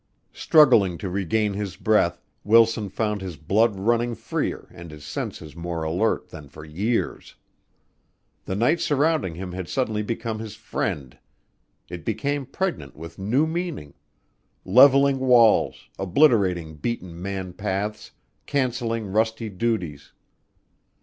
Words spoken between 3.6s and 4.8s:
running freer